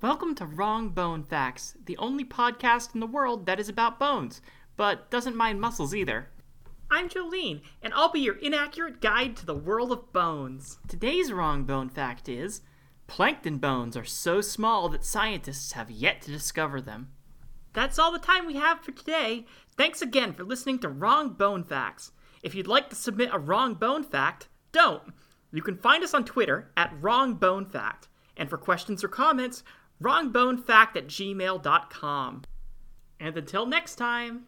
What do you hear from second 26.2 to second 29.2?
Twitter at WrongBoneFact. And for questions or